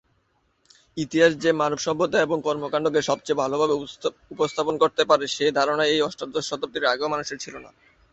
[0.97, 3.73] ইতিহাস যে মানব সভ্যতা এবং কর্মকাণ্ডকে সবচেয়ে ভালোভাবে
[4.33, 7.69] উপস্থাপন করতে পারে সে ধারণা এই অষ্টাদশ শতাব্দীর আগেও মানুষের ছিল না।